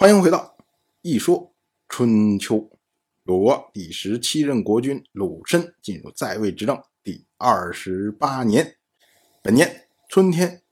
[0.00, 0.38] 欢迎回到
[1.02, 1.52] 《一说
[1.86, 2.56] 春秋》。
[3.24, 8.78] 鲁国第十七任国君鲁申进入在位执政第二十八年。
[9.42, 10.62] 本年春天，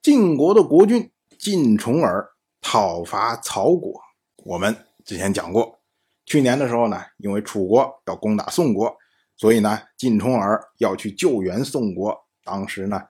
[0.00, 2.30] 晋国的国君晋重耳
[2.60, 4.00] 讨伐曹国。
[4.44, 5.80] 我们之前讲过，
[6.24, 8.96] 去年的时候呢，因为楚国要攻打宋国，
[9.36, 12.16] 所以呢，晋重耳要去救援宋国。
[12.44, 13.02] 当时呢。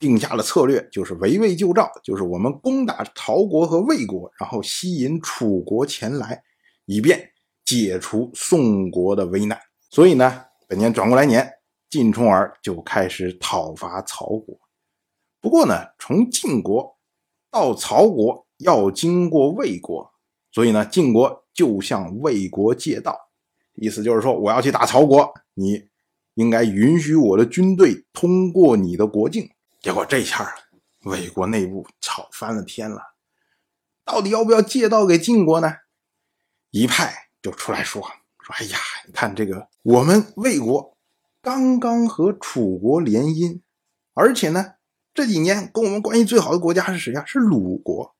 [0.00, 6.42] 定下了策略，就是围魏救赵，就是我们攻打曹国和魏国，然后吸引楚国前来，
[6.86, 7.30] 以便
[7.66, 9.60] 解除宋国的危难。
[9.90, 11.46] 所以呢，本年转过来年，
[11.90, 14.58] 晋重耳就开始讨伐曹国。
[15.38, 16.96] 不过呢，从晋国
[17.50, 20.10] 到曹国要经过魏国，
[20.50, 23.18] 所以呢，晋国就向魏国借道，
[23.74, 25.88] 意思就是说，我要去打曹国，你
[26.34, 29.50] 应该允许我的军队通过你的国境。
[29.80, 30.54] 结果这下
[31.04, 33.14] 魏国内部吵翻了天了，
[34.04, 35.72] 到底要不要借道给晋国呢？
[36.70, 38.02] 一派就出来说
[38.42, 38.76] 说：“哎呀，
[39.06, 40.98] 你看这个，我们魏国
[41.40, 43.62] 刚刚和楚国联姻，
[44.12, 44.74] 而且呢，
[45.14, 47.24] 这几年跟我们关系最好的国家是谁呀？
[47.26, 48.14] 是鲁国。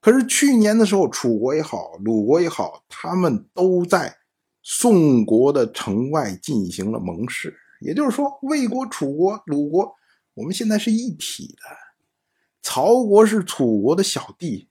[0.00, 4.16] 可是去年的时候，楚国也好，鲁国也好，他们都在
[4.62, 7.54] 宋国的城外进行了盟誓。
[7.82, 9.94] 也就是说，魏国、楚国、鲁国。”
[10.38, 11.62] 我们现在是一体的，
[12.62, 14.68] 曹国是楚国的小弟，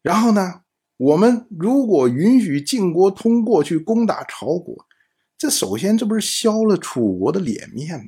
[0.00, 0.62] 然后呢，
[0.96, 4.86] 我们如果允许晋国通过去攻打曹国，
[5.36, 8.06] 这首先这不是削了楚国的脸面吗？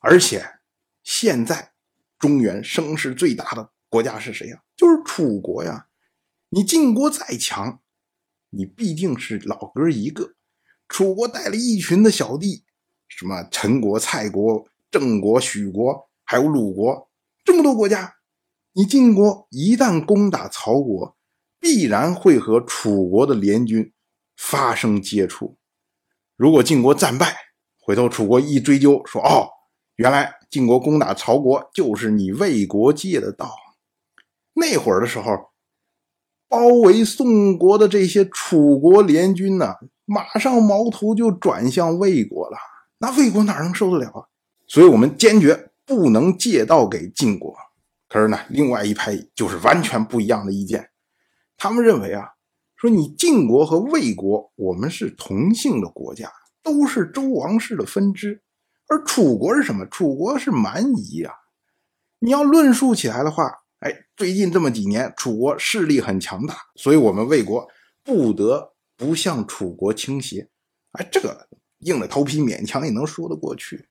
[0.00, 0.44] 而且
[1.02, 1.72] 现在
[2.18, 4.62] 中原声势最大的国家是谁呀？
[4.76, 5.88] 就是楚国呀！
[6.50, 7.80] 你晋国再强，
[8.50, 10.34] 你毕竟是老哥一个，
[10.86, 12.64] 楚国带了一群的小弟，
[13.08, 14.68] 什么陈国、蔡国。
[14.92, 17.08] 郑国、许国还有鲁国
[17.42, 18.16] 这么多国家，
[18.74, 21.16] 你晋国一旦攻打曹国，
[21.58, 23.90] 必然会和楚国的联军
[24.36, 25.56] 发生接触。
[26.36, 27.34] 如果晋国战败，
[27.80, 29.48] 回头楚国一追究，说：“哦，
[29.96, 33.50] 原来晋国攻打曹国就是你魏国借的道。”
[34.54, 35.50] 那会儿的时候，
[36.48, 39.74] 包围宋国的这些楚国联军呢，
[40.04, 42.58] 马上矛头就转向魏国了。
[42.98, 44.28] 那魏国哪能受得了啊？
[44.72, 47.54] 所以我们坚决不能借道给晋国。
[48.08, 50.88] 可是呢，另外一派就是完全不一样的意见。
[51.58, 52.30] 他们认为啊，
[52.74, 56.32] 说你晋国和魏国，我们是同姓的国家，
[56.62, 58.40] 都是周王室的分支。
[58.88, 59.84] 而楚国是什么？
[59.88, 61.34] 楚国是蛮夷啊。
[62.20, 67.68] 你要论述起来的话，哎，最近这么几年，楚国势力很强大，所以我们魏国
[68.02, 70.48] 不得不向楚国倾斜。
[70.92, 71.46] 哎，这个
[71.80, 73.90] 硬着头皮勉强也能说得过去。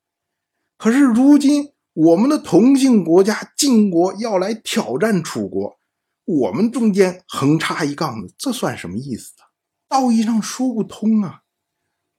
[0.81, 5.77] 可是如今，我们的同姓国家晋国要来挑战楚国，
[6.25, 9.53] 我们中间横插一杠子，这算什么意思啊？
[9.87, 11.41] 道义上说不通啊！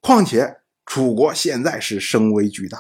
[0.01, 2.79] 况且楚国现在是声威巨大，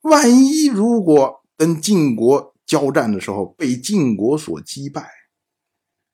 [0.00, 5.06] 万一如果跟晋国交战的时候被晋国所击败，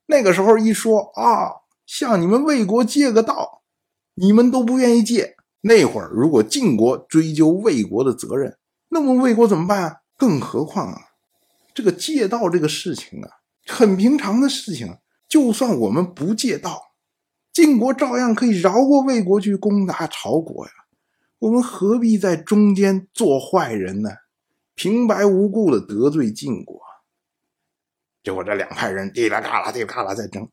[0.07, 1.53] 那个时候一说啊，
[1.87, 3.63] 向你们魏国借个道，
[4.15, 5.37] 你们都不愿意借。
[5.61, 8.59] 那会儿如果晋国追究魏国的责任，
[8.89, 9.97] 那么魏国怎么办啊？
[10.17, 11.01] 更何况啊，
[11.75, 13.29] 这个借道这个事情啊，
[13.67, 14.97] 很平常的事情。
[15.29, 16.81] 就算我们不借道，
[17.53, 20.73] 晋国照样可以饶过魏国去攻打朝国呀。
[21.41, 24.11] 我们何必在中间做坏人呢？
[24.75, 26.81] 平白无故的得罪晋国，
[28.23, 30.49] 结果这两派人滴啦嘎啦、滴啦嘎啦在争。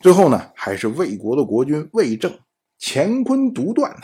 [0.00, 2.40] 最后呢，还是魏国的国君魏正
[2.80, 4.02] 乾坤独断呢。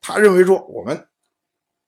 [0.00, 1.08] 他认为说我们。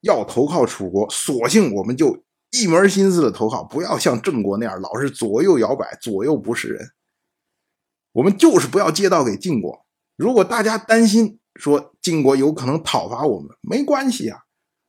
[0.05, 6.91] 要投靠楚国，索性我们就一门心思的投靠，不要像郑国那样老是左右摇摆，左右不是人。
[8.13, 9.85] 我们就是不要借道给晋国。
[10.17, 14.41] 如果大家担心说晋国有可能讨伐我们，没关系啊，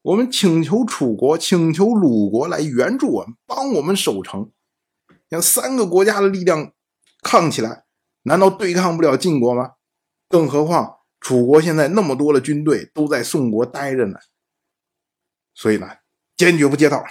[0.03, 4.51] 我们请求楚国、请求鲁国来援助我们，帮我们守城。
[5.29, 6.71] 像三个国家的力量
[7.23, 7.85] 抗起来，
[8.23, 9.71] 难道对抗不了晋国吗？
[10.29, 14.19] 更何况楚国现在那么多的军队都在宋国待着呢。
[15.55, 15.89] 所以呢，
[16.37, 17.03] 坚决不借道。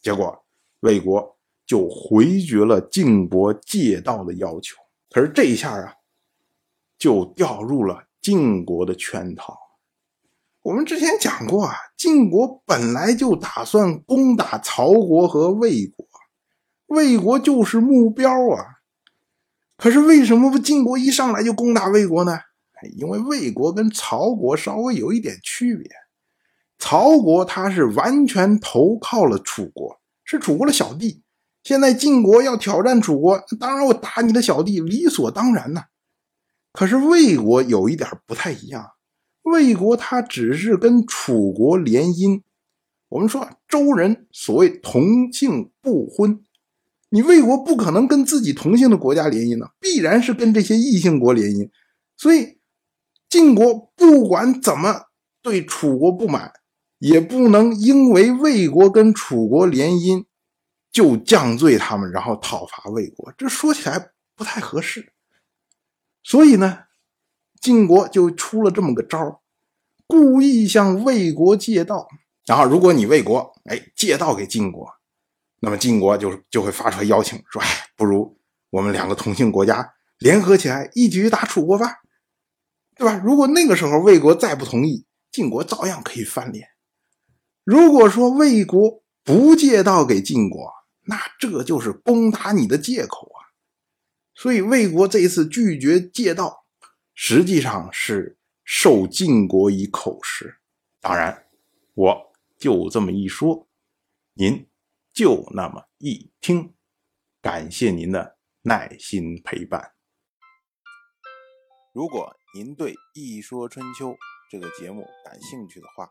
[0.00, 0.46] 结果
[0.80, 1.36] 魏国
[1.66, 4.76] 就回绝了晋国借道的要求。
[5.10, 5.94] 可是这一下啊，
[6.96, 9.58] 就掉入了晋国的圈套。
[10.62, 16.06] 我们之前讲过啊，晋国本来就打算攻打曹国和魏国，
[16.86, 18.82] 魏国就是目标啊。
[19.76, 22.38] 可是为什么不晋国一上来就攻打魏国呢？
[22.96, 25.90] 因为魏国跟曹国稍微有一点区别。
[26.78, 31.22] 曹国他是完全投靠了楚国，是楚国的小弟，
[31.62, 35.84] 现在晋国要挑战楚国，当然我打你的小弟，理所当然呐。
[36.72, 38.90] 可是魏国有一点不太一样，
[39.42, 42.42] 魏国他只是跟楚国联姻。
[43.08, 46.40] 我们说周人所谓同姓不婚，
[47.08, 51.70] 你魏国不可能跟自己同姓的国家联姻呢，必然是跟这些异姓国联姻。
[52.16, 52.58] 所以
[53.28, 55.02] 晋国不管怎么
[55.40, 56.52] 对楚国不满，
[57.06, 60.24] 也不能因为魏国跟楚国联姻
[60.90, 63.32] 就降罪他们，然后讨伐魏国。
[63.38, 65.12] 这说起来不太合适。
[66.24, 66.80] 所以呢，
[67.60, 69.40] 晋国就出了这么个招
[70.08, 72.08] 故意向魏国借道。
[72.44, 74.88] 然后，如果你魏国哎借道给晋国，
[75.60, 78.36] 那么晋国就就会发出来邀请，说：“哎，不如
[78.70, 81.98] 我们两个同姓国家联合起来，一举打楚国吧，
[82.96, 86.68] 对吧？”如果那个时候魏国再不同意，晋国照样可以翻脸。
[87.66, 90.72] 如果说魏国不借道给晋国，
[91.02, 93.52] 那这就是攻打你的借口啊。
[94.34, 96.64] 所以魏国这次拒绝借道，
[97.12, 100.58] 实际上是受晋国以口实。
[101.00, 101.46] 当然，
[101.92, 102.26] 我。
[102.58, 103.68] 就这么一说，
[104.32, 104.66] 您
[105.12, 106.72] 就那么一听，
[107.42, 109.92] 感谢您的耐心陪伴。
[111.92, 114.12] 如果您对《一说春秋》
[114.50, 116.10] 这个节目感兴趣的话，